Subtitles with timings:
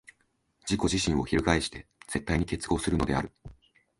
[0.61, 3.31] 自己自身を翻して絶対に結合するのである。